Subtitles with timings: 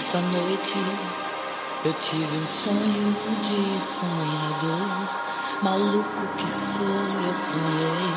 [0.00, 0.78] Essa noite
[1.84, 4.88] eu tive um sonho de sonhador,
[5.62, 6.86] maluco que sou,
[7.26, 8.08] eu sonhei.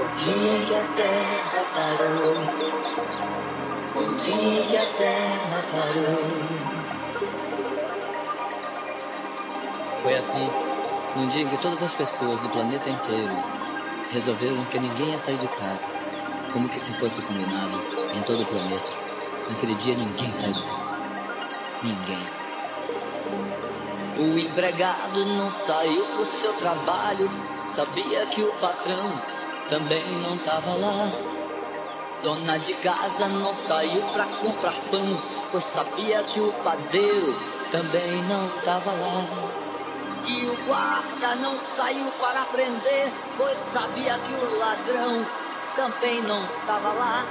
[0.00, 2.36] O dia a terra parou,
[3.96, 6.24] o dia a terra parou.
[10.02, 10.48] Foi assim,
[11.16, 13.36] num dia em que todas as pessoas do planeta inteiro
[14.10, 15.90] resolveram que ninguém ia sair de casa,
[16.50, 17.78] como que se fosse combinado
[18.16, 19.07] em todo o planeta.
[19.48, 21.00] Naquele dia ninguém saiu de casa.
[21.82, 22.26] Ninguém.
[24.18, 27.30] O empregado não saiu pro seu trabalho,
[27.60, 29.12] sabia que o patrão
[29.70, 31.10] também não tava lá.
[32.22, 35.22] Dona de casa não saiu pra comprar pão,
[35.52, 37.36] pois sabia que o padeiro
[37.70, 39.24] também não tava lá.
[40.26, 45.24] E o guarda não saiu para prender, pois sabia que o ladrão
[45.76, 47.24] também não tava lá.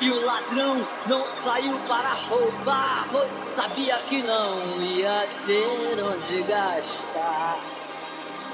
[0.00, 7.58] E o ladrão não saiu para roubar, pois sabia que não ia ter onde gastar.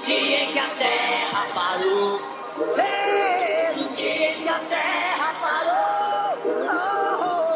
[0.03, 2.19] Dia em que a terra parou,
[3.77, 6.35] no dia que a terra parou,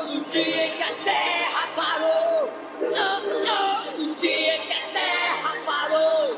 [0.03, 2.53] no dia que a terra parou,
[3.97, 6.37] no dia em que a terra parou.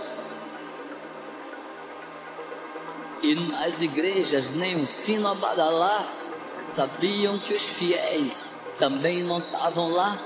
[3.22, 6.31] E nas igrejas nem um sino a badalar
[6.64, 10.18] sabiam que os fiéis também não estavam lá.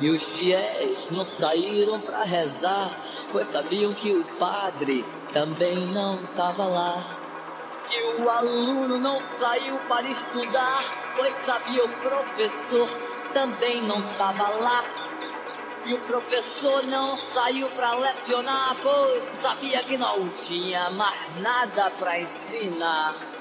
[0.00, 2.90] E os fiéis não saíram para rezar,
[3.30, 7.04] pois sabiam que o padre também não estava lá.
[7.90, 10.82] E o aluno não saiu para estudar,
[11.16, 12.88] pois sabia o professor
[13.32, 14.84] também não estava lá.
[15.84, 22.20] E o professor não saiu para lecionar, pois sabia que não tinha mais nada para
[22.20, 23.31] ensinar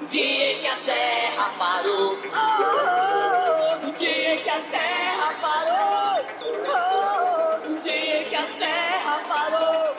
[0.00, 6.24] dia que a terra parou, oh, no dia que a terra parou,
[6.66, 9.96] oh, no dia que a terra parou,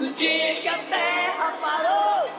[0.00, 2.30] no dia que a terra parou.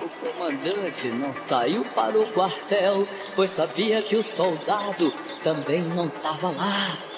[0.00, 3.06] O comandante não saiu para o quartel,
[3.36, 7.11] pois sabia que o soldado também não estava lá.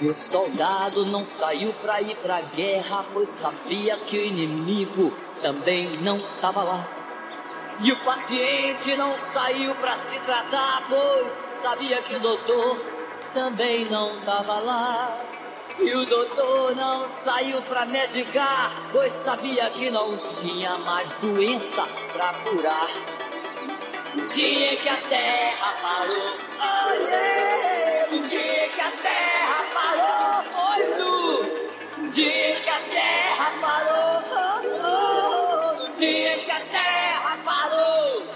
[0.00, 5.12] E o soldado não saiu pra ir pra guerra, pois sabia que o inimigo
[5.42, 6.86] também não tava lá.
[7.80, 12.78] E o paciente não saiu pra se tratar, pois sabia que o doutor
[13.34, 15.18] também não tava lá.
[15.80, 22.34] E o doutor não saiu pra medicar, pois sabia que não tinha mais doença pra
[22.34, 22.88] curar.
[24.26, 28.28] Dia que a terra parou, oh yeah!
[28.28, 36.38] dia que a terra parou, foi no dia que a terra parou, oh, oh, dia
[36.38, 38.26] que a terra parou.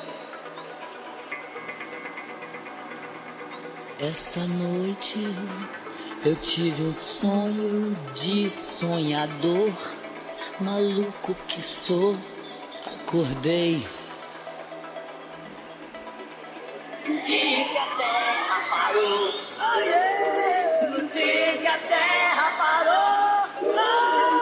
[3.99, 5.19] Essa noite
[6.25, 9.73] eu tive um sonho de sonhador,
[10.61, 12.17] maluco que sou,
[12.87, 13.85] acordei
[17.05, 19.35] Diga que a terra parou.
[19.59, 21.09] Oh, yeah.
[21.11, 23.75] Que a terra parou.
[23.75, 24.42] Oh.